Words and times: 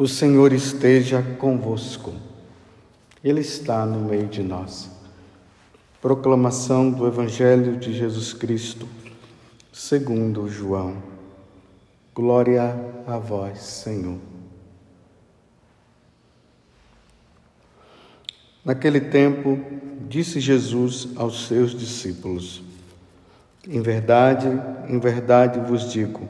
O 0.00 0.08
Senhor 0.08 0.50
esteja 0.54 1.20
convosco. 1.38 2.14
Ele 3.22 3.42
está 3.42 3.84
no 3.84 4.08
meio 4.08 4.28
de 4.28 4.42
nós. 4.42 4.90
Proclamação 6.00 6.90
do 6.90 7.06
Evangelho 7.06 7.76
de 7.76 7.92
Jesus 7.92 8.32
Cristo, 8.32 8.88
segundo 9.70 10.48
João. 10.48 11.02
Glória 12.14 12.74
a 13.06 13.18
vós, 13.18 13.58
Senhor. 13.58 14.16
Naquele 18.64 19.02
tempo, 19.02 19.60
disse 20.08 20.40
Jesus 20.40 21.10
aos 21.14 21.46
seus 21.46 21.72
discípulos: 21.72 22.62
Em 23.68 23.82
verdade, 23.82 24.48
em 24.88 24.98
verdade 24.98 25.60
vos 25.60 25.92
digo, 25.92 26.26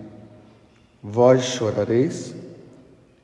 vós 1.01 1.45
chorareis 1.45 2.35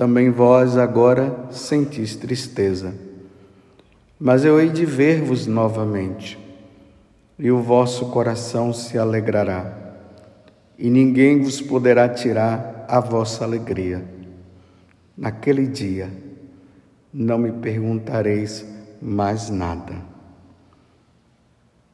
Também 0.00 0.30
vós 0.30 0.78
agora 0.78 1.44
sentis 1.50 2.16
tristeza. 2.16 2.94
Mas 4.18 4.46
eu 4.46 4.58
hei 4.58 4.70
de 4.70 4.86
ver-vos 4.86 5.46
novamente, 5.46 6.38
e 7.38 7.50
o 7.50 7.60
vosso 7.60 8.06
coração 8.06 8.72
se 8.72 8.96
alegrará, 8.96 9.76
e 10.78 10.88
ninguém 10.88 11.42
vos 11.42 11.60
poderá 11.60 12.08
tirar 12.08 12.86
a 12.88 12.98
vossa 12.98 13.44
alegria. 13.44 14.02
Naquele 15.14 15.66
dia 15.66 16.08
não 17.12 17.36
me 17.36 17.52
perguntareis 17.52 18.64
mais 19.02 19.50
nada. 19.50 19.96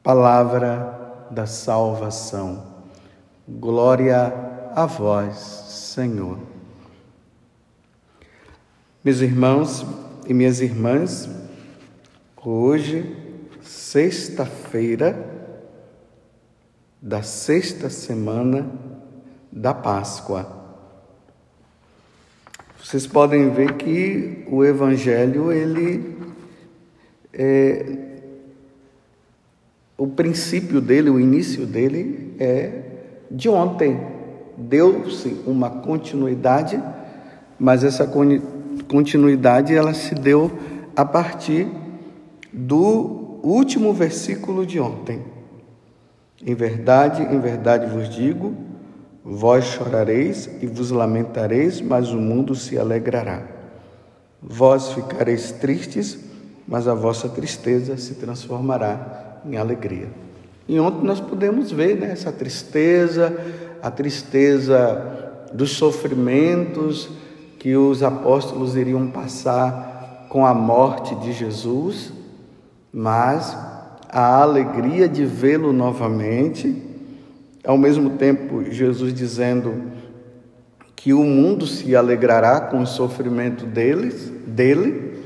Palavra 0.01 1.27
da 1.29 1.45
salvação. 1.45 2.67
Glória 3.45 4.33
a 4.73 4.85
vós, 4.85 5.35
Senhor. 5.37 6.55
Meus 9.03 9.21
irmãos 9.21 9.85
e 10.27 10.33
minhas 10.33 10.59
irmãs, 10.59 11.29
hoje, 12.43 13.15
sexta-feira 13.61 15.15
da 16.99 17.21
sexta 17.21 17.91
semana 17.91 18.69
da 19.51 19.71
Páscoa. 19.71 20.47
Vocês 22.83 23.05
podem 23.05 23.51
ver 23.51 23.75
que 23.75 24.43
o 24.49 24.65
Evangelho, 24.65 25.51
ele 25.51 26.17
é, 27.31 27.97
o 29.95 30.07
princípio 30.07 30.81
dele, 30.81 31.11
o 31.11 31.19
início 31.19 31.67
dele 31.67 32.35
é 32.39 32.81
de 33.29 33.47
ontem. 33.47 34.01
Deu-se 34.57 35.39
uma 35.45 35.69
continuidade, 35.69 36.81
mas 37.59 37.83
essa 37.83 38.07
continuidade 38.87 39.75
ela 39.75 39.93
se 39.93 40.15
deu 40.15 40.51
a 40.95 41.05
partir 41.05 41.67
do 42.51 43.39
último 43.43 43.93
versículo 43.93 44.65
de 44.65 44.79
ontem. 44.79 45.21
Em 46.45 46.55
verdade, 46.55 47.23
em 47.23 47.39
verdade 47.39 47.85
vos 47.87 48.09
digo, 48.09 48.55
vós 49.23 49.65
chorareis 49.65 50.49
e 50.61 50.67
vos 50.67 50.91
lamentareis, 50.91 51.81
mas 51.81 52.11
o 52.11 52.17
mundo 52.17 52.55
se 52.55 52.77
alegrará. 52.77 53.43
Vós 54.41 54.93
ficareis 54.93 55.51
tristes, 55.51 56.17
mas 56.67 56.87
a 56.87 56.93
vossa 56.93 57.27
tristeza 57.27 57.97
se 57.97 58.15
transformará 58.15 59.41
em 59.45 59.57
alegria. 59.57 60.07
E 60.67 60.79
ontem 60.79 61.05
nós 61.05 61.19
podemos 61.19 61.71
ver 61.71 61.97
né, 61.97 62.11
essa 62.11 62.31
tristeza, 62.31 63.35
a 63.81 63.89
tristeza 63.89 65.47
dos 65.53 65.71
sofrimentos, 65.71 67.09
que 67.59 67.75
os 67.75 68.03
apóstolos 68.03 68.75
iriam 68.75 69.07
passar 69.07 70.27
com 70.29 70.45
a 70.45 70.53
morte 70.53 71.15
de 71.15 71.31
Jesus, 71.31 72.11
mas 72.93 73.57
a 74.09 74.41
alegria 74.41 75.07
de 75.07 75.25
vê-lo 75.25 75.73
novamente, 75.73 76.75
ao 77.65 77.77
mesmo 77.77 78.11
tempo 78.11 78.63
Jesus 78.71 79.13
dizendo 79.13 79.83
que 80.95 81.13
o 81.13 81.23
mundo 81.23 81.65
se 81.67 81.95
alegrará 81.95 82.59
com 82.59 82.81
o 82.81 82.87
sofrimento 82.87 83.65
deles, 83.65 84.31
dele. 84.45 85.17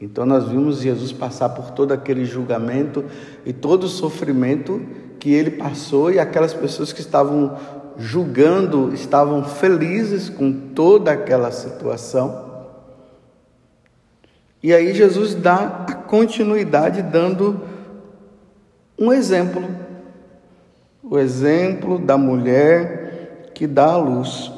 Então 0.00 0.26
nós 0.26 0.48
vimos 0.48 0.80
Jesus 0.80 1.12
passar 1.12 1.50
por 1.50 1.70
todo 1.70 1.92
aquele 1.92 2.24
julgamento 2.24 3.04
e 3.46 3.52
todo 3.52 3.84
o 3.84 3.88
sofrimento 3.88 4.82
que 5.18 5.32
ele 5.32 5.52
passou 5.52 6.10
e 6.10 6.18
aquelas 6.18 6.52
pessoas 6.52 6.92
que 6.92 7.00
estavam 7.00 7.56
julgando, 7.98 8.92
estavam 8.94 9.44
felizes 9.44 10.28
com 10.28 10.52
toda 10.52 11.12
aquela 11.12 11.50
situação. 11.50 12.50
E 14.62 14.72
aí 14.72 14.94
Jesus 14.94 15.34
dá 15.34 15.84
a 15.88 15.94
continuidade 15.94 17.02
dando 17.02 17.60
um 18.98 19.12
exemplo. 19.12 19.64
O 21.02 21.18
exemplo 21.18 21.98
da 21.98 22.16
mulher 22.16 23.50
que 23.54 23.66
dá 23.66 23.86
a 23.86 23.96
luz. 23.96 24.52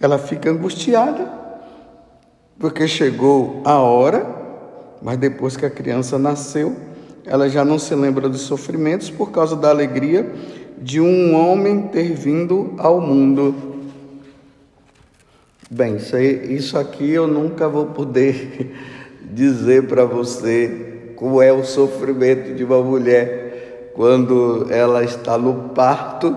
Ela 0.00 0.18
fica 0.18 0.50
angustiada 0.50 1.30
porque 2.58 2.88
chegou 2.88 3.62
a 3.64 3.78
hora, 3.78 4.26
mas 5.02 5.18
depois 5.18 5.56
que 5.56 5.66
a 5.66 5.70
criança 5.70 6.18
nasceu, 6.18 6.74
ela 7.24 7.48
já 7.48 7.64
não 7.64 7.78
se 7.78 7.94
lembra 7.94 8.28
dos 8.28 8.42
sofrimentos 8.42 9.10
por 9.10 9.30
causa 9.30 9.54
da 9.54 9.68
alegria 9.68 10.32
de 10.78 11.00
um 11.00 11.34
homem 11.34 11.82
ter 11.88 12.12
vindo 12.12 12.74
ao 12.78 13.00
mundo. 13.00 13.54
Bem, 15.70 15.96
isso, 16.48 16.78
aqui 16.78 17.10
eu 17.10 17.26
nunca 17.26 17.68
vou 17.68 17.86
poder 17.86 18.72
dizer 19.32 19.86
para 19.86 20.04
você 20.04 21.12
como 21.16 21.40
é 21.40 21.52
o 21.52 21.64
sofrimento 21.64 22.54
de 22.54 22.62
uma 22.62 22.80
mulher 22.82 23.92
quando 23.94 24.66
ela 24.70 25.02
está 25.02 25.38
no 25.38 25.70
parto, 25.70 26.36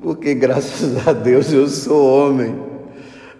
porque 0.00 0.34
graças 0.34 1.08
a 1.08 1.12
Deus 1.12 1.50
eu 1.52 1.66
sou 1.66 2.06
homem, 2.06 2.54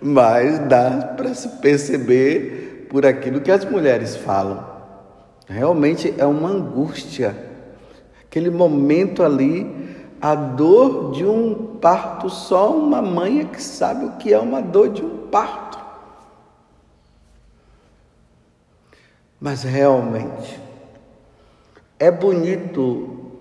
mas 0.01 0.59
dá 0.61 1.15
para 1.17 1.35
se 1.35 1.49
perceber 1.61 2.87
por 2.89 3.05
aquilo 3.05 3.41
que 3.41 3.51
as 3.51 3.65
mulheres 3.67 4.17
falam. 4.17 4.67
Realmente 5.47 6.13
é 6.17 6.25
uma 6.25 6.49
angústia, 6.49 7.37
aquele 8.25 8.51
momento 8.51 9.23
ali 9.23 9.89
a 10.21 10.34
dor 10.34 11.12
de 11.12 11.25
um 11.25 11.77
parto, 11.81 12.29
só 12.29 12.77
uma 12.77 13.01
mãe 13.01 13.41
é 13.41 13.45
que 13.45 13.62
sabe 13.62 14.05
o 14.05 14.12
que 14.12 14.33
é 14.33 14.39
uma 14.39 14.61
dor 14.61 14.89
de 14.91 15.03
um 15.05 15.29
parto. 15.29 15.79
Mas 19.41 19.62
realmente 19.62 20.61
é 21.99 22.11
bonito 22.11 23.39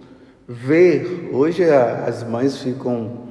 ver, 0.47 1.29
hoje 1.33 1.63
as 1.63 2.23
mães 2.23 2.57
ficam 2.57 3.27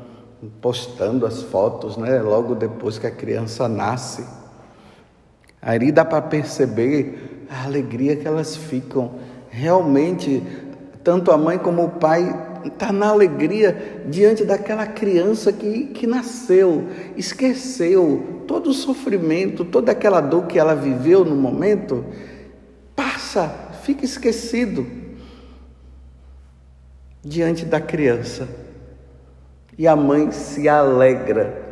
postando 0.61 1.27
as 1.27 1.43
fotos, 1.43 1.97
né, 1.97 2.21
logo 2.21 2.55
depois 2.55 2.99
que 2.99 3.07
a 3.07 3.11
criança 3.11 3.69
nasce. 3.69 4.27
Aí 5.61 5.91
dá 5.91 6.05
para 6.05 6.23
perceber 6.23 7.47
a 7.51 7.65
alegria 7.65 8.17
que 8.17 8.27
elas 8.27 8.57
ficam. 8.57 9.13
Realmente, 9.49 10.43
tanto 11.03 11.33
a 11.33 11.39
mãe 11.39 11.59
como 11.59 11.85
o 11.85 11.91
pai 11.91 12.46
está 12.67 12.93
na 12.93 13.09
alegria 13.09 14.05
diante 14.09 14.45
daquela 14.45 14.87
criança 14.87 15.53
que, 15.53 15.87
que 15.87 16.07
nasceu, 16.07 16.89
esqueceu 17.17 18.43
todo 18.47 18.71
o 18.71 18.75
sofrimento, 18.75 19.65
toda 19.65 19.93
aquela 19.93 20.21
dor 20.21 20.47
que 20.47 20.59
ela 20.59 20.75
viveu 20.75 21.25
no 21.25 21.37
momento, 21.37 22.05
passa, 22.95 23.49
fica 23.83 24.05
esquecido 24.05 24.87
diante 27.23 27.65
da 27.65 27.81
criança. 27.81 28.49
E 29.79 29.87
a 29.87 29.95
mãe 29.95 30.31
se 30.31 30.69
alegra 30.69 31.65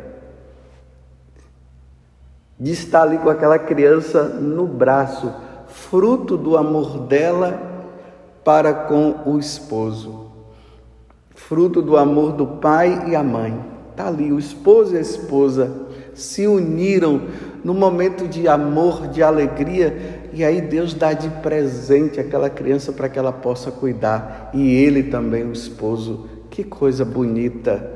de 2.59 2.71
estar 2.71 3.01
ali 3.01 3.17
com 3.17 3.29
aquela 3.29 3.57
criança 3.57 4.23
no 4.23 4.67
braço, 4.67 5.33
fruto 5.67 6.37
do 6.37 6.55
amor 6.55 6.99
dela 6.99 7.73
para 8.43 8.73
com 8.73 9.23
o 9.25 9.39
esposo 9.39 10.24
fruto 11.47 11.81
do 11.81 11.95
amor 11.95 12.33
do 12.33 12.45
pai 12.45 13.09
e 13.09 13.15
a 13.15 13.23
mãe. 13.23 13.59
Está 13.91 14.07
ali 14.07 14.31
o 14.31 14.39
esposo 14.39 14.95
e 14.95 14.97
a 14.97 15.01
esposa 15.01 15.85
se 16.13 16.47
uniram 16.47 17.21
no 17.63 17.73
momento 17.73 18.27
de 18.27 18.47
amor, 18.47 19.07
de 19.07 19.21
alegria, 19.21 20.29
e 20.33 20.43
aí 20.43 20.61
Deus 20.61 20.93
dá 20.93 21.13
de 21.13 21.29
presente 21.41 22.19
aquela 22.19 22.49
criança 22.49 22.91
para 22.91 23.09
que 23.09 23.19
ela 23.19 23.31
possa 23.31 23.71
cuidar, 23.71 24.49
e 24.53 24.73
ele 24.73 25.03
também, 25.03 25.43
o 25.43 25.51
esposo. 25.51 26.29
Que 26.49 26.63
coisa 26.63 27.03
bonita, 27.03 27.91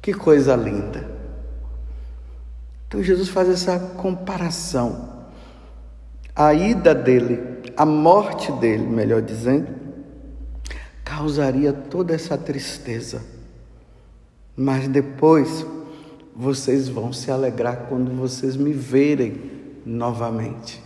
que 0.00 0.14
coisa 0.14 0.56
linda. 0.56 1.06
Então 2.88 3.02
Jesus 3.02 3.28
faz 3.28 3.48
essa 3.48 3.78
comparação. 3.96 5.10
A 6.34 6.54
ida 6.54 6.94
dele, 6.94 7.60
a 7.76 7.84
morte 7.84 8.50
dele, 8.52 8.86
melhor 8.86 9.20
dizendo, 9.20 9.81
causaria 11.16 11.74
toda 11.74 12.14
essa 12.14 12.38
tristeza. 12.38 13.22
Mas 14.56 14.88
depois 14.88 15.66
vocês 16.34 16.88
vão 16.88 17.12
se 17.12 17.30
alegrar 17.30 17.86
quando 17.88 18.10
vocês 18.16 18.56
me 18.56 18.72
verem 18.72 19.50
novamente. 19.84 20.82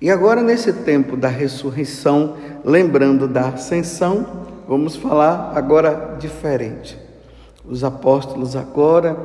E 0.00 0.10
agora, 0.10 0.42
nesse 0.42 0.72
tempo 0.72 1.16
da 1.16 1.28
ressurreição, 1.28 2.36
lembrando 2.64 3.28
da 3.28 3.48
ascensão, 3.48 4.46
vamos 4.66 4.96
falar 4.96 5.52
agora 5.54 6.16
diferente. 6.18 6.96
Os 7.66 7.84
apóstolos 7.84 8.56
agora 8.56 9.18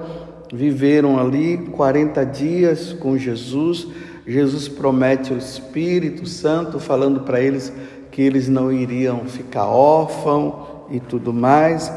viveram 0.51 1.17
ali 1.17 1.57
40 1.57 2.25
dias 2.25 2.91
com 2.91 3.17
Jesus. 3.17 3.87
Jesus 4.27 4.67
promete 4.67 5.33
o 5.33 5.37
Espírito 5.37 6.25
Santo, 6.27 6.79
falando 6.79 7.21
para 7.21 7.39
eles 7.39 7.71
que 8.13 8.21
eles 8.21 8.47
não 8.47 8.71
iriam 8.71 9.25
ficar 9.25 9.65
órfãos 9.65 10.85
e 10.91 10.99
tudo 10.99 11.33
mais. 11.33 11.91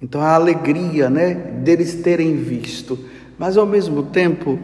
Então 0.00 0.22
a 0.22 0.34
alegria, 0.34 1.10
né, 1.10 1.34
deles 1.34 1.96
terem 1.96 2.34
visto, 2.36 2.98
mas 3.38 3.58
ao 3.58 3.66
mesmo 3.66 4.04
tempo 4.04 4.58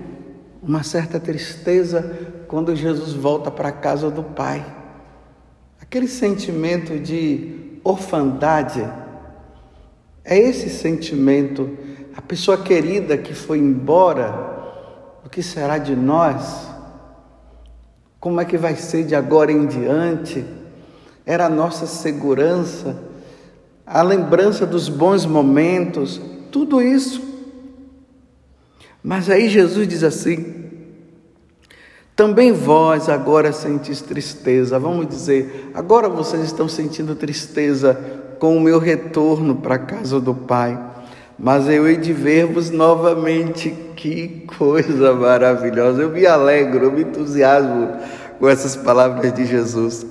uma 0.63 0.83
certa 0.83 1.21
tristeza 1.21 2.41
quando 2.49 2.75
Jesus 2.75 3.13
volta 3.13 3.51
para 3.51 3.69
a 3.69 3.73
casa 3.73 4.11
do 4.11 4.23
Pai. 4.23 4.65
Aquele 5.83 6.09
sentimento 6.09 6.99
de 6.99 7.79
orfandade, 7.85 8.83
é 10.25 10.39
esse 10.39 10.71
sentimento, 10.71 11.77
a 12.17 12.23
pessoa 12.23 12.57
querida 12.57 13.19
que 13.19 13.35
foi 13.35 13.59
embora, 13.59 14.33
o 15.27 15.29
que 15.29 15.43
será 15.43 15.77
de 15.77 15.95
nós? 15.95 16.71
Como 18.21 18.41
é 18.41 18.45
que 18.45 18.59
vai 18.59 18.77
ser 18.77 19.05
de 19.05 19.15
agora 19.15 19.51
em 19.51 19.67
diante? 19.67 20.45
Era 21.27 21.47
a 21.47 21.51
nossa 21.51 21.87
segurança 21.87 23.11
a 23.91 24.03
lembrança 24.03 24.65
dos 24.65 24.89
bons 24.89 25.27
momentos, 25.27 26.21
tudo 26.53 26.81
isso. 26.81 27.21
Mas 29.03 29.29
aí 29.29 29.49
Jesus 29.49 29.89
diz 29.89 30.05
assim: 30.05 30.71
também 32.15 32.53
vós 32.53 33.09
agora 33.09 33.53
sentis 33.53 34.01
tristeza. 34.01 34.79
Vamos 34.79 35.09
dizer, 35.09 35.73
agora 35.75 36.09
vocês 36.09 36.45
estão 36.45 36.69
sentindo 36.69 37.17
tristeza 37.17 37.95
com 38.39 38.57
o 38.57 38.61
meu 38.61 38.79
retorno 38.79 39.57
para 39.57 39.75
a 39.75 39.79
casa 39.79 40.21
do 40.21 40.35
Pai. 40.35 40.79
Mas 41.41 41.69
eu 41.69 41.89
hei 41.89 41.97
de 41.97 42.13
ver-vos 42.13 42.71
novamente. 42.71 43.71
Que 43.97 44.47
coisa 44.59 45.15
maravilhosa! 45.15 46.03
Eu 46.03 46.11
me 46.11 46.27
alegro, 46.27 46.85
eu 46.85 46.93
me 46.93 47.03
entusiasmo 47.03 47.89
com 48.39 48.49
essas 48.49 48.77
palavras 48.77 49.33
de 49.33 49.47
Jesus 49.47 50.07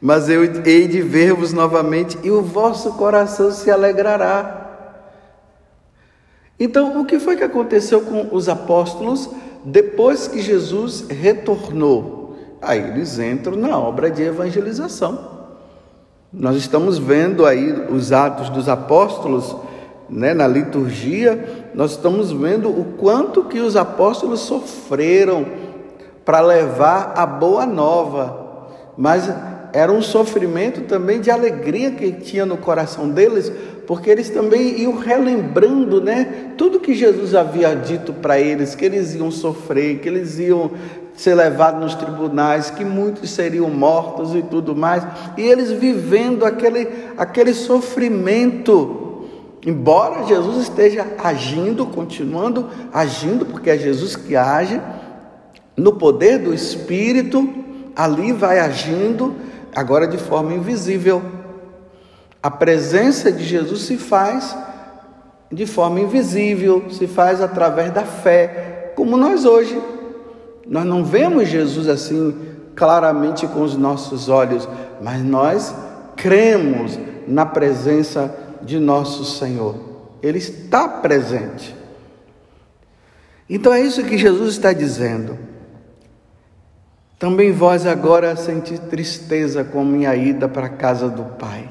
mas 0.00 0.30
eu 0.30 0.42
hei 0.64 0.88
de 0.88 1.02
ver-vos 1.02 1.52
novamente 1.52 2.18
e 2.22 2.30
o 2.30 2.40
vosso 2.40 2.94
coração 2.94 3.50
se 3.50 3.70
alegrará. 3.70 4.56
Então, 6.58 7.00
o 7.00 7.04
que 7.04 7.18
foi 7.18 7.36
que 7.36 7.44
aconteceu 7.44 8.00
com 8.02 8.28
os 8.32 8.48
apóstolos 8.48 9.28
depois 9.64 10.26
que 10.26 10.40
Jesus 10.40 11.06
retornou? 11.08 12.36
Aí 12.62 12.78
eles 12.78 13.18
entram 13.18 13.56
na 13.56 13.78
obra 13.78 14.10
de 14.10 14.22
evangelização. 14.22 15.40
Nós 16.32 16.56
estamos 16.56 16.98
vendo 16.98 17.44
aí 17.44 17.72
os 17.90 18.12
atos 18.12 18.48
dos 18.50 18.68
apóstolos, 18.68 19.54
né, 20.10 20.34
na 20.34 20.46
liturgia, 20.46 21.70
nós 21.74 21.92
estamos 21.92 22.32
vendo 22.32 22.68
o 22.68 22.96
quanto 22.98 23.44
que 23.44 23.60
os 23.60 23.76
apóstolos 23.76 24.40
sofreram 24.40 25.46
para 26.24 26.40
levar 26.40 27.12
a 27.16 27.24
boa 27.24 27.64
nova. 27.64 28.68
Mas 28.96 29.30
era 29.72 29.92
um 29.92 30.02
sofrimento 30.02 30.82
também 30.82 31.20
de 31.20 31.30
alegria 31.30 31.92
que 31.92 32.10
tinha 32.12 32.44
no 32.44 32.56
coração 32.56 33.08
deles, 33.08 33.52
porque 33.86 34.10
eles 34.10 34.30
também 34.30 34.80
iam 34.80 34.96
relembrando, 34.96 36.00
né, 36.00 36.52
tudo 36.56 36.80
que 36.80 36.94
Jesus 36.94 37.34
havia 37.34 37.74
dito 37.74 38.12
para 38.12 38.38
eles, 38.38 38.74
que 38.74 38.84
eles 38.84 39.14
iam 39.14 39.30
sofrer, 39.30 39.98
que 39.98 40.08
eles 40.08 40.38
iam 40.38 40.70
ser 41.14 41.34
levados 41.34 41.80
nos 41.80 41.94
tribunais, 41.94 42.70
que 42.70 42.84
muitos 42.84 43.30
seriam 43.30 43.68
mortos 43.68 44.34
e 44.34 44.42
tudo 44.42 44.74
mais, 44.74 45.06
e 45.36 45.42
eles 45.42 45.70
vivendo 45.70 46.44
aquele, 46.44 46.88
aquele 47.16 47.52
sofrimento, 47.52 48.99
embora 49.64 50.26
Jesus 50.26 50.62
esteja 50.62 51.06
agindo, 51.22 51.86
continuando 51.86 52.68
agindo, 52.92 53.44
porque 53.44 53.70
é 53.70 53.78
Jesus 53.78 54.16
que 54.16 54.36
age, 54.36 54.80
no 55.76 55.94
poder 55.94 56.38
do 56.38 56.54
Espírito, 56.54 57.48
ali 57.94 58.32
vai 58.32 58.58
agindo, 58.58 59.34
agora 59.74 60.06
de 60.06 60.18
forma 60.18 60.54
invisível. 60.54 61.22
A 62.42 62.50
presença 62.50 63.30
de 63.30 63.44
Jesus 63.44 63.82
se 63.82 63.96
faz 63.96 64.56
de 65.52 65.66
forma 65.66 66.00
invisível, 66.00 66.84
se 66.90 67.06
faz 67.06 67.40
através 67.40 67.92
da 67.92 68.04
fé, 68.04 68.92
como 68.96 69.16
nós 69.16 69.44
hoje. 69.44 69.80
Nós 70.66 70.84
não 70.84 71.04
vemos 71.04 71.48
Jesus 71.48 71.88
assim 71.88 72.34
claramente 72.76 73.46
com 73.46 73.62
os 73.62 73.76
nossos 73.76 74.28
olhos, 74.28 74.68
mas 75.02 75.22
nós 75.22 75.74
cremos 76.16 76.98
na 77.26 77.44
presença 77.44 78.34
de 78.62 78.78
nosso 78.78 79.24
Senhor. 79.24 79.76
Ele 80.22 80.38
está 80.38 80.88
presente. 80.88 81.74
Então 83.48 83.72
é 83.72 83.80
isso 83.80 84.04
que 84.04 84.16
Jesus 84.16 84.50
está 84.54 84.72
dizendo. 84.72 85.36
Também 87.18 87.52
vós 87.52 87.84
agora 87.84 88.34
senti 88.34 88.78
tristeza 88.78 89.62
com 89.62 89.84
minha 89.84 90.16
ida 90.16 90.48
para 90.48 90.68
a 90.68 90.70
casa 90.70 91.06
do 91.10 91.22
Pai, 91.36 91.68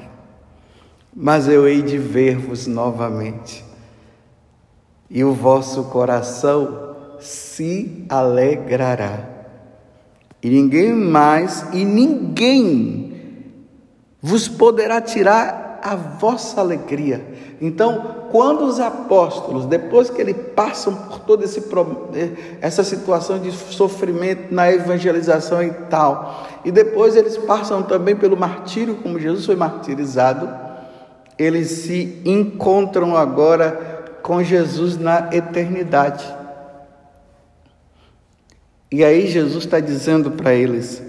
mas 1.12 1.48
eu 1.48 1.66
hei 1.66 1.82
de 1.82 1.98
ver-vos 1.98 2.68
novamente, 2.68 3.64
e 5.10 5.24
o 5.24 5.32
vosso 5.32 5.82
coração 5.84 6.94
se 7.18 8.04
alegrará. 8.08 9.28
E 10.40 10.48
ninguém 10.48 10.94
mais, 10.94 11.66
e 11.72 11.84
ninguém 11.84 13.10
vos 14.22 14.46
poderá 14.46 15.00
tirar 15.00 15.59
a 15.82 15.94
vossa 15.94 16.60
alegria. 16.60 17.24
Então, 17.60 18.26
quando 18.30 18.64
os 18.64 18.80
apóstolos, 18.80 19.66
depois 19.66 20.08
que 20.08 20.20
eles 20.20 20.36
passam 20.54 20.94
por 20.94 21.20
toda 21.20 21.44
eh, 21.44 22.30
essa 22.60 22.84
situação 22.84 23.38
de 23.38 23.50
sofrimento 23.52 24.54
na 24.54 24.70
evangelização 24.70 25.62
e 25.62 25.70
tal, 25.90 26.46
e 26.64 26.70
depois 26.70 27.16
eles 27.16 27.36
passam 27.36 27.82
também 27.82 28.16
pelo 28.16 28.36
martírio, 28.36 28.96
como 28.96 29.18
Jesus 29.18 29.46
foi 29.46 29.56
martirizado, 29.56 30.48
eles 31.38 31.68
se 31.68 32.20
encontram 32.24 33.16
agora 33.16 34.18
com 34.22 34.42
Jesus 34.42 34.98
na 34.98 35.28
eternidade. 35.32 36.24
E 38.92 39.04
aí 39.04 39.26
Jesus 39.26 39.64
está 39.64 39.80
dizendo 39.80 40.32
para 40.32 40.52
eles: 40.52 41.02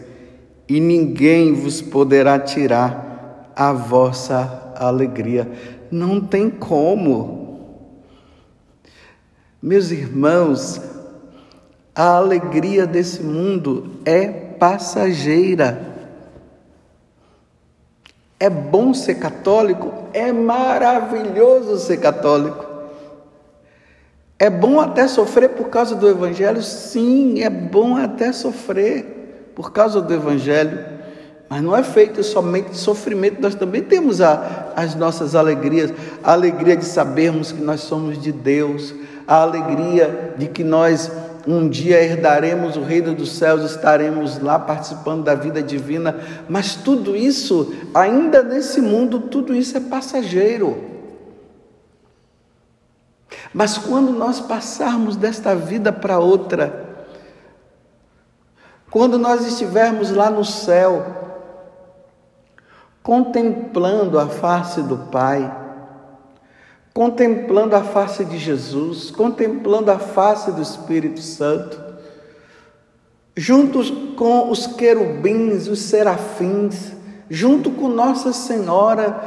e 0.67 0.79
ninguém 0.79 1.53
vos 1.53 1.81
poderá 1.81 2.39
tirar 2.39 3.10
a 3.55 3.71
vossa 3.73 4.73
alegria. 4.75 5.49
Não 5.91 6.21
tem 6.21 6.49
como. 6.49 7.41
Meus 9.61 9.91
irmãos, 9.91 10.81
a 11.93 12.15
alegria 12.15 12.87
desse 12.87 13.21
mundo 13.21 13.99
é 14.05 14.27
passageira. 14.27 15.91
É 18.39 18.49
bom 18.49 18.93
ser 18.93 19.15
católico? 19.15 19.91
É 20.13 20.31
maravilhoso 20.31 21.77
ser 21.77 21.97
católico. 21.97 22.65
É 24.39 24.49
bom 24.49 24.79
até 24.79 25.07
sofrer 25.07 25.49
por 25.49 25.69
causa 25.69 25.93
do 25.93 26.09
Evangelho? 26.09 26.63
Sim, 26.63 27.43
é 27.43 27.49
bom 27.51 27.95
até 27.95 28.33
sofrer 28.33 29.51
por 29.53 29.71
causa 29.71 30.01
do 30.01 30.11
Evangelho. 30.11 30.90
Mas 31.51 31.61
não 31.61 31.75
é 31.75 31.83
feito 31.83 32.23
somente 32.23 32.69
de 32.69 32.77
sofrimento, 32.77 33.41
nós 33.41 33.53
também 33.53 33.83
temos 33.83 34.21
a, 34.21 34.71
as 34.73 34.95
nossas 34.95 35.35
alegrias, 35.35 35.93
a 36.23 36.31
alegria 36.31 36.77
de 36.77 36.85
sabermos 36.85 37.51
que 37.51 37.61
nós 37.61 37.81
somos 37.81 38.17
de 38.17 38.31
Deus, 38.31 38.95
a 39.27 39.41
alegria 39.41 40.33
de 40.37 40.47
que 40.47 40.63
nós 40.63 41.11
um 41.45 41.67
dia 41.67 42.01
herdaremos 42.01 42.77
o 42.77 42.81
reino 42.81 43.13
dos 43.13 43.33
céus, 43.33 43.69
estaremos 43.69 44.39
lá 44.39 44.57
participando 44.57 45.25
da 45.25 45.35
vida 45.35 45.61
divina, 45.61 46.15
mas 46.47 46.75
tudo 46.75 47.17
isso, 47.17 47.73
ainda 47.93 48.41
nesse 48.41 48.79
mundo, 48.79 49.19
tudo 49.19 49.53
isso 49.53 49.75
é 49.75 49.81
passageiro. 49.81 50.81
Mas 53.53 53.77
quando 53.77 54.13
nós 54.13 54.39
passarmos 54.39 55.17
desta 55.17 55.53
vida 55.53 55.91
para 55.91 56.17
outra, 56.17 57.09
quando 58.89 59.19
nós 59.19 59.45
estivermos 59.45 60.11
lá 60.11 60.29
no 60.29 60.45
céu, 60.45 61.21
contemplando 63.03 64.19
a 64.19 64.27
face 64.27 64.81
do 64.81 64.97
Pai, 64.97 65.59
contemplando 66.93 67.75
a 67.75 67.83
face 67.83 68.23
de 68.25 68.37
Jesus, 68.37 69.11
contemplando 69.11 69.91
a 69.91 69.97
face 69.97 70.51
do 70.51 70.61
Espírito 70.61 71.21
Santo, 71.21 71.81
juntos 73.35 73.91
com 74.15 74.49
os 74.49 74.67
querubins, 74.67 75.67
os 75.67 75.79
serafins, 75.79 76.91
junto 77.29 77.71
com 77.71 77.87
Nossa 77.87 78.33
Senhora, 78.33 79.23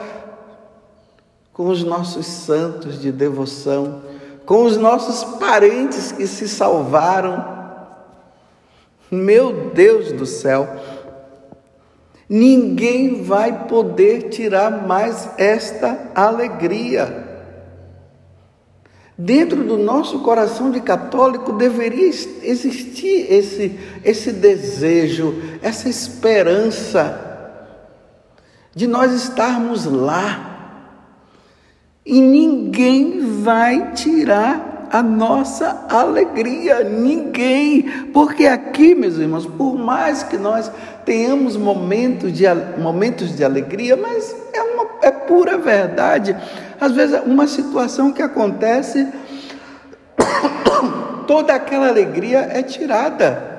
com 1.53 1.69
os 1.69 1.83
nossos 1.83 2.27
santos 2.27 3.01
de 3.01 3.11
devoção, 3.11 4.03
com 4.45 4.65
os 4.65 4.77
nossos 4.77 5.25
parentes 5.39 6.13
que 6.13 6.27
se 6.27 6.49
salvaram. 6.49 7.55
Meu 9.11 9.71
Deus 9.71 10.13
do 10.13 10.27
céu, 10.27 10.69
ninguém 12.29 13.23
vai 13.23 13.67
poder 13.67 14.29
tirar 14.29 14.87
mais 14.87 15.29
esta 15.37 16.11
alegria. 16.15 17.23
Dentro 19.17 19.63
do 19.63 19.79
nosso 19.79 20.21
coração 20.21 20.73
de 20.73 20.81
católico 20.81 21.53
deveria 21.53 22.09
existir 22.09 23.33
esse, 23.33 23.79
esse 24.05 24.33
desejo, 24.33 25.41
essa 25.63 25.89
esperança 25.89 27.21
de 28.75 28.89
nós 28.89 29.13
estarmos 29.13 29.85
lá. 29.85 30.51
E 32.05 32.21
ninguém 32.21 33.41
vai 33.43 33.93
tirar 33.93 34.74
a 34.95 35.03
nossa 35.03 35.87
alegria, 35.89 36.85
ninguém, 36.85 37.83
porque 38.13 38.47
aqui, 38.47 38.95
meus 38.95 39.19
irmãos, 39.19 39.45
por 39.45 39.77
mais 39.77 40.23
que 40.23 40.39
nós 40.39 40.71
tenhamos 41.05 41.57
momentos 41.57 42.33
de, 42.33 42.45
momentos 42.79 43.35
de 43.35 43.43
alegria, 43.43 43.97
mas 43.97 44.33
é, 44.53 44.63
uma, 44.63 44.87
é 45.03 45.11
pura 45.11 45.59
verdade. 45.59 46.37
Às 46.81 46.93
vezes, 46.93 47.21
uma 47.27 47.49
situação 47.49 48.13
que 48.13 48.23
acontece, 48.23 49.09
toda 51.27 51.53
aquela 51.55 51.89
alegria 51.89 52.49
é 52.53 52.63
tirada. 52.63 53.53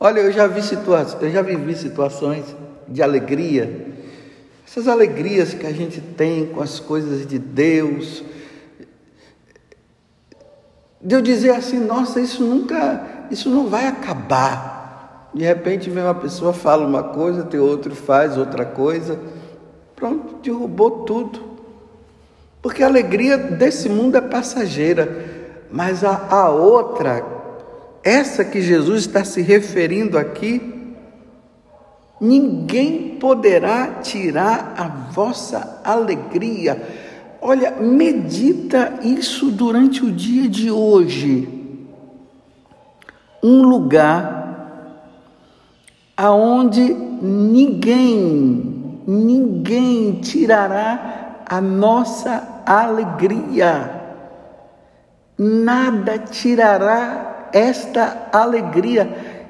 Olha, 0.00 0.18
eu 0.18 0.32
já 0.32 0.48
vi 0.48 0.62
situações, 0.62 1.22
eu 1.22 1.30
já 1.30 1.42
vivi 1.42 1.76
situações 1.76 2.44
de 2.88 3.04
alegria, 3.04 3.86
essas 4.66 4.88
alegrias 4.88 5.54
que 5.54 5.64
a 5.64 5.72
gente 5.72 6.00
tem 6.00 6.46
com 6.46 6.60
as 6.60 6.80
coisas 6.80 7.24
de 7.24 7.38
Deus, 7.38 8.24
de 11.06 11.14
eu 11.14 11.22
dizer 11.22 11.50
assim, 11.50 11.78
nossa, 11.78 12.20
isso 12.20 12.42
nunca, 12.42 13.00
isso 13.30 13.48
não 13.48 13.68
vai 13.68 13.86
acabar. 13.86 15.30
De 15.32 15.44
repente 15.44 15.88
vem 15.88 16.02
uma 16.02 16.16
pessoa, 16.16 16.52
fala 16.52 16.84
uma 16.84 17.04
coisa, 17.04 17.44
tem 17.44 17.60
outro 17.60 17.94
faz 17.94 18.36
outra 18.36 18.64
coisa, 18.64 19.16
pronto, 19.94 20.34
derrubou 20.42 21.04
tudo. 21.04 21.40
Porque 22.60 22.82
a 22.82 22.88
alegria 22.88 23.38
desse 23.38 23.88
mundo 23.88 24.16
é 24.16 24.20
passageira, 24.20 25.64
mas 25.70 26.02
a, 26.02 26.26
a 26.28 26.50
outra, 26.50 27.24
essa 28.02 28.44
que 28.44 28.60
Jesus 28.60 29.02
está 29.02 29.22
se 29.22 29.40
referindo 29.40 30.18
aqui, 30.18 30.96
ninguém 32.20 33.16
poderá 33.20 34.00
tirar 34.02 34.74
a 34.76 34.88
vossa 35.12 35.80
alegria. 35.84 37.05
Olha, 37.48 37.70
medita 37.80 38.98
isso 39.04 39.52
durante 39.52 40.04
o 40.04 40.10
dia 40.10 40.48
de 40.48 40.68
hoje. 40.68 41.48
Um 43.40 43.62
lugar 43.62 45.22
aonde 46.16 46.82
ninguém, 47.22 49.00
ninguém 49.06 50.14
tirará 50.14 51.44
a 51.46 51.60
nossa 51.60 52.64
alegria. 52.66 53.92
Nada 55.38 56.18
tirará 56.18 57.50
esta 57.52 58.28
alegria. 58.32 59.46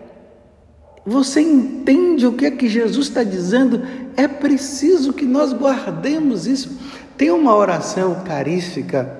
Você 1.07 1.41
entende 1.41 2.27
o 2.27 2.35
que 2.35 2.45
é 2.45 2.51
que 2.51 2.69
Jesus 2.69 3.07
está 3.07 3.25
dizendo? 3.25 3.81
É 4.19 4.29
preciso 4.29 5.15
que 5.15 5.25
nós 5.25 5.55
guardemos 5.55 6.47
isso. 6.47 6.77
Tem 7.17 7.31
uma 7.31 7.57
oração 7.57 8.11
eucarística, 8.11 9.11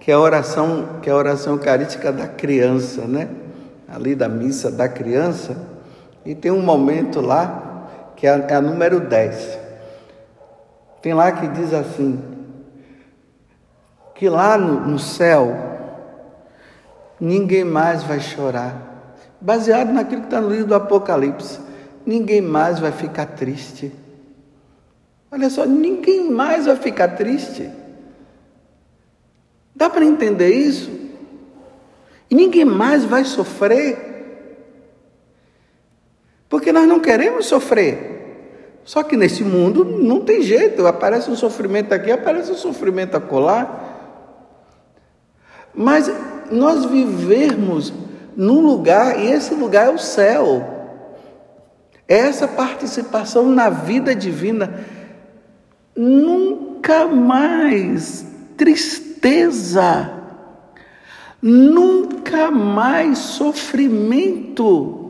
que 0.00 0.10
é 0.10 0.14
a 0.14 0.18
oração, 0.18 1.00
que 1.02 1.10
é 1.10 1.12
a 1.12 1.16
oração 1.16 1.54
eucarística 1.54 2.10
da 2.10 2.26
criança, 2.26 3.02
né? 3.02 3.28
Ali 3.86 4.14
da 4.14 4.30
missa 4.30 4.70
da 4.70 4.88
criança, 4.88 5.56
e 6.24 6.34
tem 6.34 6.50
um 6.50 6.62
momento 6.62 7.20
lá 7.20 7.90
que 8.16 8.26
é 8.26 8.30
a, 8.30 8.38
é 8.38 8.54
a 8.54 8.60
número 8.62 8.98
10. 8.98 9.58
Tem 11.02 11.12
lá 11.12 11.30
que 11.32 11.46
diz 11.48 11.74
assim: 11.74 12.18
que 14.14 14.26
lá 14.30 14.56
no, 14.56 14.80
no 14.80 14.98
céu 14.98 15.54
ninguém 17.20 17.62
mais 17.62 18.02
vai 18.02 18.20
chorar, 18.20 19.20
baseado 19.38 19.92
naquilo 19.92 20.22
que 20.22 20.28
está 20.28 20.40
no 20.40 20.48
livro 20.48 20.68
do 20.68 20.74
Apocalipse, 20.74 21.60
ninguém 22.06 22.40
mais 22.40 22.78
vai 22.78 22.90
ficar 22.90 23.26
triste 23.26 23.92
Olha 25.34 25.50
só, 25.50 25.66
ninguém 25.66 26.30
mais 26.30 26.66
vai 26.66 26.76
ficar 26.76 27.08
triste. 27.08 27.68
Dá 29.74 29.90
para 29.90 30.04
entender 30.04 30.54
isso? 30.54 30.88
E 32.30 32.36
ninguém 32.36 32.64
mais 32.64 33.04
vai 33.04 33.24
sofrer. 33.24 33.98
Porque 36.48 36.70
nós 36.70 36.86
não 36.86 37.00
queremos 37.00 37.46
sofrer. 37.46 38.78
Só 38.84 39.02
que 39.02 39.16
nesse 39.16 39.42
mundo 39.42 39.84
não 39.84 40.20
tem 40.20 40.40
jeito. 40.40 40.86
Aparece 40.86 41.28
um 41.28 41.34
sofrimento 41.34 41.92
aqui, 41.92 42.12
aparece 42.12 42.52
um 42.52 42.56
sofrimento 42.56 43.16
acolá. 43.16 44.12
Mas 45.74 46.08
nós 46.48 46.84
vivermos 46.84 47.92
num 48.36 48.60
lugar, 48.60 49.18
e 49.18 49.32
esse 49.32 49.52
lugar 49.52 49.88
é 49.88 49.90
o 49.90 49.98
céu. 49.98 50.62
É 52.06 52.18
essa 52.18 52.46
participação 52.46 53.46
na 53.46 53.68
vida 53.68 54.14
divina 54.14 54.93
nunca 55.96 57.06
mais 57.06 58.26
tristeza, 58.56 60.10
nunca 61.40 62.50
mais 62.50 63.18
sofrimento, 63.18 65.00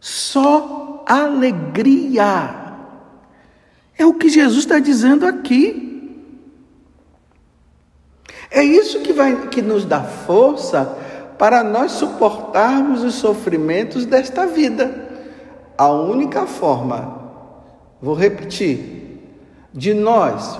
só 0.00 1.04
alegria. 1.06 2.66
É 3.96 4.06
o 4.06 4.14
que 4.14 4.28
Jesus 4.28 4.60
está 4.60 4.78
dizendo 4.78 5.26
aqui. 5.26 5.86
É 8.50 8.62
isso 8.62 9.00
que 9.00 9.12
vai 9.12 9.48
que 9.48 9.60
nos 9.60 9.84
dá 9.84 10.02
força 10.02 10.84
para 11.38 11.62
nós 11.62 11.92
suportarmos 11.92 13.02
os 13.04 13.14
sofrimentos 13.14 14.04
desta 14.04 14.46
vida. 14.46 15.08
A 15.76 15.88
única 15.90 16.46
forma, 16.46 17.30
vou 18.00 18.14
repetir, 18.14 18.97
de 19.72 19.94
nós 19.94 20.58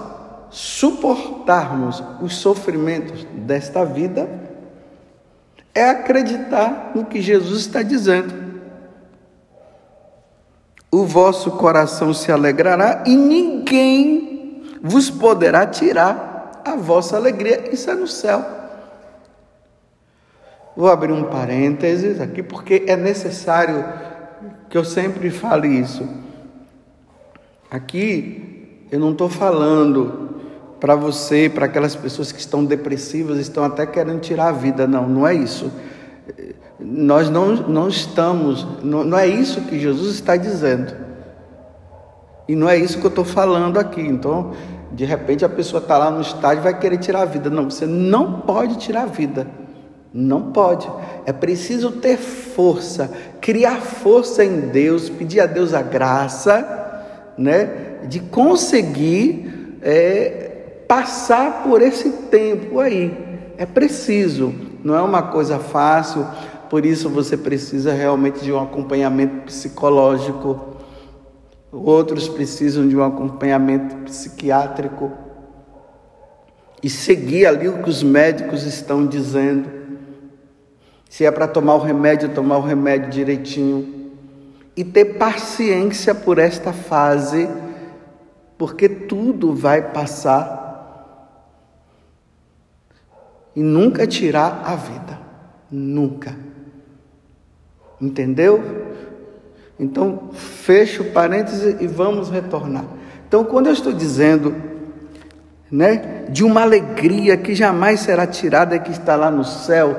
suportarmos 0.51 2.03
os 2.21 2.37
sofrimentos 2.37 3.25
desta 3.33 3.85
vida 3.85 4.29
é 5.75 5.91
acreditar 5.91 6.93
no 6.95 7.05
que 7.05 7.21
Jesus 7.21 7.61
está 7.61 7.83
dizendo. 7.83 8.49
O 10.91 11.05
vosso 11.05 11.53
coração 11.53 12.15
se 12.15 12.33
alegrará 12.33 13.05
e 13.07 13.15
ninguém 13.15 14.63
vos 14.83 15.11
poderá 15.11 15.67
tirar 15.67 16.63
a 16.65 16.75
vossa 16.75 17.17
alegria. 17.17 17.73
Isso 17.73 17.91
é 17.91 17.95
no 17.95 18.09
céu. 18.09 18.45
Vou 20.77 20.91
abrir 20.91 21.13
um 21.13 21.25
parênteses 21.25 22.21
aqui 22.21 22.43
porque 22.43 22.85
é 22.87 22.97
necessário 22.97 23.85
que 24.71 24.79
eu 24.79 24.85
sempre 24.85 25.31
fale 25.31 25.69
isso. 25.69 26.09
Aqui 27.71 28.48
eu 28.91 28.99
não 28.99 29.13
estou 29.13 29.29
falando 29.29 30.31
para 30.81 30.95
você, 30.95 31.51
para 31.53 31.67
aquelas 31.67 31.95
pessoas 31.95 32.33
que 32.33 32.39
estão 32.39 32.65
depressivas, 32.65 33.39
estão 33.39 33.65
até 33.65 33.85
querendo 33.85 34.21
tirar 34.21 34.49
a 34.49 34.53
vida. 34.53 34.87
Não, 34.87 35.09
não 35.09 35.27
é 35.27 35.35
isso. 35.35 35.71
Nós 36.79 37.29
não, 37.29 37.55
não 37.55 37.89
estamos, 37.89 38.67
não, 38.83 39.05
não 39.05 39.19
é 39.19 39.27
isso 39.27 39.63
que 39.63 39.79
Jesus 39.79 40.15
está 40.15 40.37
dizendo. 40.37 40.95
E 42.47 42.55
não 42.55 42.69
é 42.69 42.79
isso 42.79 42.99
que 42.99 43.05
eu 43.05 43.11
estou 43.11 43.25
falando 43.25 43.79
aqui. 43.79 44.01
Então, 44.01 44.53
de 44.93 45.05
repente 45.05 45.45
a 45.45 45.49
pessoa 45.49 45.83
está 45.83 45.99
lá 45.99 46.11
no 46.11 46.21
estádio 46.21 46.61
e 46.61 46.65
vai 46.65 46.79
querer 46.79 46.99
tirar 46.99 47.23
a 47.23 47.27
vida. 47.27 47.51
Não, 47.51 47.69
você 47.69 47.85
não 47.87 48.41
pode 48.41 48.77
tirar 48.77 49.03
a 49.03 49.07
vida. 49.07 49.47
Não 50.15 50.53
pode. 50.53 50.91
É 51.27 51.33
preciso 51.33 51.93
ter 51.93 52.17
força, 52.17 53.11
criar 53.41 53.81
força 53.81 54.45
em 54.45 54.61
Deus, 54.61 55.11
pedir 55.11 55.41
a 55.41 55.47
Deus 55.47 55.75
a 55.75 55.83
graça, 55.83 57.05
né? 57.37 57.88
De 58.07 58.21
conseguir 58.21 59.79
é, 59.83 60.83
passar 60.87 61.63
por 61.63 61.83
esse 61.83 62.11
tempo 62.11 62.81
aí. 62.81 63.17
É 63.57 63.67
preciso, 63.67 64.55
não 64.85 64.95
é 64.95 65.03
uma 65.03 65.23
coisa 65.23 65.59
fácil, 65.59 66.27
por 66.71 66.85
isso 66.85 67.09
você 67.09 67.37
precisa 67.37 67.93
realmente 67.93 68.41
de 68.41 68.53
um 68.53 68.63
acompanhamento 68.63 69.47
psicológico. 69.47 70.77
Outros 71.71 72.29
precisam 72.29 72.89
de 72.89 72.97
um 72.97 73.03
acompanhamento 73.03 73.97
psiquiátrico 74.05 75.13
e 76.83 76.89
seguir 76.89 77.47
ali 77.47 77.69
o 77.69 77.83
que 77.83 77.91
os 77.91 78.03
médicos 78.03 78.65
estão 78.65 79.07
dizendo. 79.07 79.69
Se 81.09 81.25
é 81.25 81.31
para 81.31 81.49
tomar 81.49 81.75
o 81.75 81.83
remédio, 81.83 82.29
tomar 82.29 82.59
o 82.59 82.63
remédio 82.63 83.11
direitinho. 83.11 84.13
E 84.77 84.85
ter 84.85 85.17
paciência 85.17 86.15
por 86.15 86.39
esta 86.39 86.73
fase, 86.73 87.49
porque 88.59 88.89
tudo 88.89 89.55
vai 89.55 89.93
passar. 89.93 90.67
E 93.55 93.63
nunca 93.63 94.07
tirar 94.07 94.63
a 94.65 94.75
vida. 94.75 95.19
Nunca. 95.71 96.37
Entendeu? 98.01 98.87
Então, 99.79 100.31
fecho 100.33 101.03
o 101.03 101.11
parêntese 101.13 101.77
e 101.81 101.87
vamos 101.87 102.29
retornar. 102.29 102.85
Então, 103.27 103.45
quando 103.45 103.69
eu 103.69 103.73
estou 103.73 103.93
dizendo, 103.93 104.55
né, 105.71 106.25
de 106.29 106.43
uma 106.45 106.63
alegria 106.63 107.37
que 107.37 107.55
jamais 107.55 108.01
será 108.01 108.27
tirada 108.27 108.79
que 108.79 108.91
está 108.91 109.15
lá 109.15 109.31
no 109.31 109.45
céu, 109.45 109.97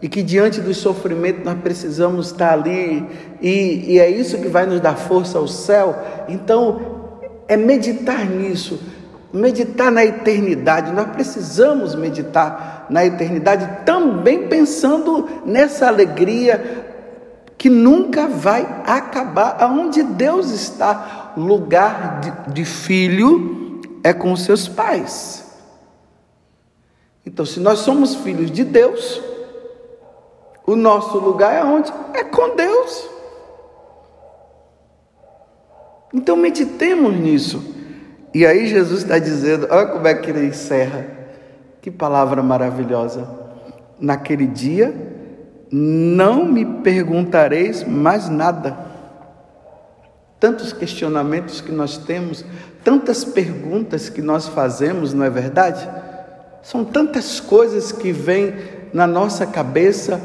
e 0.00 0.08
que 0.08 0.22
diante 0.22 0.60
do 0.60 0.74
sofrimento 0.74 1.44
nós 1.44 1.58
precisamos 1.60 2.26
estar 2.26 2.52
ali, 2.52 3.06
e, 3.40 3.92
e 3.92 3.98
é 4.00 4.10
isso 4.10 4.38
que 4.38 4.48
vai 4.48 4.66
nos 4.66 4.80
dar 4.80 4.96
força 4.96 5.38
ao 5.38 5.46
céu. 5.46 5.96
Então, 6.28 6.91
é 7.48 7.56
meditar 7.56 8.24
nisso, 8.24 8.80
meditar 9.32 9.90
na 9.90 10.04
eternidade. 10.04 10.92
Nós 10.92 11.08
precisamos 11.10 11.94
meditar 11.94 12.86
na 12.90 13.04
eternidade, 13.04 13.84
também 13.84 14.48
pensando 14.48 15.28
nessa 15.44 15.88
alegria 15.88 16.90
que 17.56 17.70
nunca 17.70 18.26
vai 18.26 18.62
acabar. 18.86 19.56
Aonde 19.60 20.02
Deus 20.02 20.50
está, 20.50 21.32
lugar 21.36 22.20
de, 22.20 22.52
de 22.52 22.64
filho 22.64 23.80
é 24.02 24.12
com 24.12 24.34
seus 24.36 24.66
pais. 24.66 25.42
Então, 27.24 27.46
se 27.46 27.60
nós 27.60 27.80
somos 27.80 28.16
filhos 28.16 28.50
de 28.50 28.64
Deus, 28.64 29.20
o 30.66 30.74
nosso 30.74 31.18
lugar 31.18 31.54
é 31.54 31.64
onde? 31.64 31.92
É 32.14 32.24
com 32.24 32.56
Deus. 32.56 33.11
Então 36.12 36.36
meditemos 36.36 37.14
nisso. 37.14 37.74
E 38.34 38.46
aí 38.46 38.66
Jesus 38.66 39.02
está 39.02 39.18
dizendo, 39.18 39.66
olha 39.70 39.86
como 39.86 40.06
é 40.06 40.14
que 40.14 40.30
ele 40.30 40.46
encerra. 40.46 41.06
Que 41.80 41.90
palavra 41.90 42.42
maravilhosa. 42.42 43.28
Naquele 44.00 44.46
dia 44.46 44.94
não 45.70 46.44
me 46.44 46.64
perguntareis 46.64 47.82
mais 47.84 48.28
nada. 48.28 48.76
Tantos 50.38 50.72
questionamentos 50.72 51.60
que 51.60 51.72
nós 51.72 51.96
temos, 51.96 52.44
tantas 52.84 53.24
perguntas 53.24 54.08
que 54.08 54.20
nós 54.20 54.48
fazemos, 54.48 55.14
não 55.14 55.24
é 55.24 55.30
verdade? 55.30 55.88
São 56.62 56.84
tantas 56.84 57.40
coisas 57.40 57.90
que 57.90 58.12
vêm 58.12 58.54
na 58.92 59.06
nossa 59.06 59.46
cabeça 59.46 60.20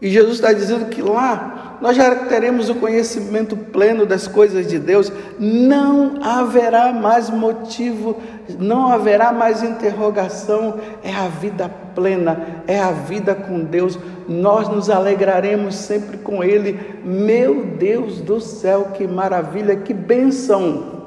e 0.00 0.08
Jesus 0.08 0.36
está 0.36 0.52
dizendo 0.52 0.86
que 0.86 1.02
lá 1.02 1.59
nós 1.80 1.96
já 1.96 2.14
teremos 2.26 2.68
o 2.68 2.74
conhecimento 2.74 3.56
pleno 3.56 4.04
das 4.04 4.28
coisas 4.28 4.66
de 4.66 4.78
Deus, 4.78 5.10
não 5.38 6.22
haverá 6.22 6.92
mais 6.92 7.30
motivo, 7.30 8.20
não 8.58 8.88
haverá 8.88 9.32
mais 9.32 9.62
interrogação, 9.62 10.78
é 11.02 11.14
a 11.14 11.28
vida 11.28 11.70
plena, 11.94 12.62
é 12.66 12.78
a 12.78 12.92
vida 12.92 13.34
com 13.34 13.64
Deus, 13.64 13.98
nós 14.28 14.68
nos 14.68 14.90
alegraremos 14.90 15.74
sempre 15.74 16.18
com 16.18 16.44
Ele. 16.44 16.78
Meu 17.04 17.64
Deus 17.64 18.20
do 18.20 18.40
céu, 18.40 18.92
que 18.94 19.06
maravilha, 19.06 19.76
que 19.76 19.94
bênção! 19.94 21.00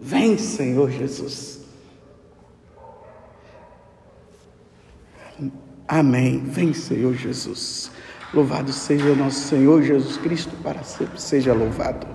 Vem, 0.00 0.36
Senhor 0.36 0.90
Jesus. 0.90 1.60
Amém. 5.86 6.42
Vem, 6.44 6.72
Senhor 6.72 7.14
Jesus. 7.14 7.90
Louvado 8.34 8.72
seja 8.72 9.14
nosso 9.14 9.46
Senhor 9.48 9.82
Jesus 9.82 10.16
Cristo, 10.16 10.56
para 10.62 10.82
sempre 10.82 11.20
seja 11.20 11.52
louvado. 11.52 12.06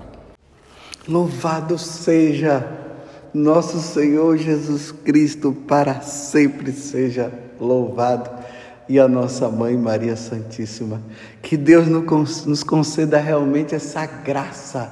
Louvado 1.08 1.77
seja 1.77 2.67
nosso 3.32 3.80
Senhor 3.80 4.36
Jesus 4.36 4.91
Cristo, 4.91 5.53
para 5.53 6.01
sempre 6.01 6.71
seja 6.71 7.32
louvado. 7.60 8.32
E 8.89 8.99
a 8.99 9.08
nossa 9.08 9.47
mãe 9.47 9.77
Maria 9.77 10.15
Santíssima. 10.15 11.01
Que 11.41 11.56
Deus 11.56 11.88
nos 12.45 12.63
conceda 12.63 13.19
realmente 13.19 13.75
essa 13.75 14.06
graça 14.06 14.91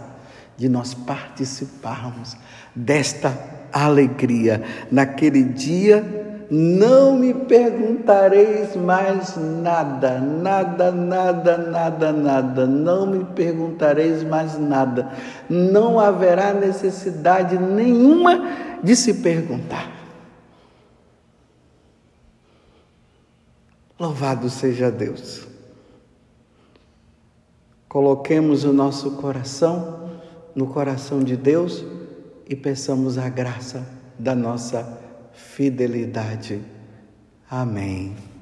de 0.55 0.69
nós 0.69 0.93
participarmos 0.93 2.37
desta 2.75 3.35
alegria 3.73 4.63
naquele 4.91 5.43
dia 5.43 6.24
não 6.49 7.17
me 7.17 7.33
perguntareis 7.33 8.75
mais 8.75 9.35
nada, 9.37 10.19
nada, 10.19 10.91
nada, 10.91 11.57
nada, 11.57 12.11
nada, 12.11 12.67
não 12.67 13.07
me 13.07 13.25
perguntareis 13.25 14.23
mais 14.23 14.57
nada, 14.57 15.11
não 15.49 15.99
haverá 15.99 16.53
necessidade 16.53 17.57
nenhuma 17.57 18.79
de 18.83 18.95
se 18.95 19.15
perguntar. 19.15 19.91
Louvado 23.99 24.49
seja 24.49 24.91
Deus. 24.91 25.47
Coloquemos 27.87 28.65
o 28.65 28.73
nosso 28.73 29.11
coração 29.11 30.09
no 30.53 30.67
coração 30.67 31.23
de 31.23 31.37
Deus 31.37 31.85
e 32.47 32.55
peçamos 32.55 33.17
a 33.17 33.29
graça 33.29 33.85
da 34.19 34.35
nossa 34.35 35.04
fidelidade. 35.35 36.61
Amém. 37.49 38.34